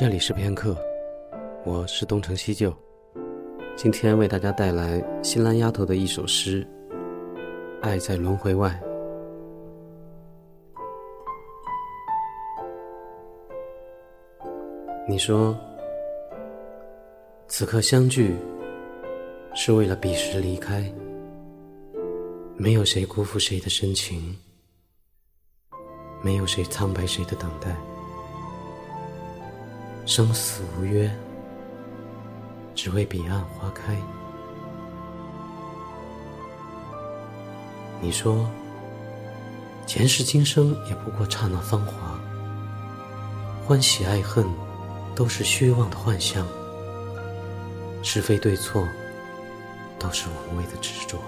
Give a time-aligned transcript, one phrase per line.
[0.00, 0.74] 这里是片刻，
[1.62, 2.74] 我是东成西就，
[3.76, 6.66] 今天为大家带来新兰丫头的一首诗
[7.82, 8.80] 《爱在轮回外》。
[15.06, 15.54] 你说，
[17.46, 18.34] 此刻相聚
[19.54, 20.90] 是为了彼时离开，
[22.56, 24.34] 没有谁辜负谁的深情，
[26.22, 27.76] 没有谁苍白谁的等待。
[30.06, 31.10] 生死无约，
[32.74, 33.96] 只为彼岸花开。
[38.00, 38.48] 你说，
[39.86, 42.18] 前世今生也不过刹那芳华，
[43.64, 44.44] 欢喜爱恨
[45.14, 46.46] 都是虚妄的幻象，
[48.02, 48.86] 是非对错
[49.98, 51.18] 都是无谓的执着。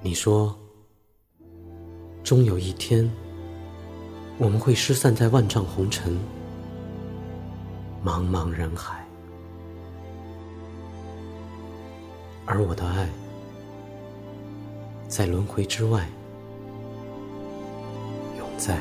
[0.00, 0.59] 你说。
[2.30, 3.10] 终有一天，
[4.38, 6.16] 我们会失散在万丈红尘、
[8.04, 9.04] 茫茫人海，
[12.46, 13.08] 而我的爱，
[15.08, 16.08] 在轮回之外，
[18.38, 18.78] 永在。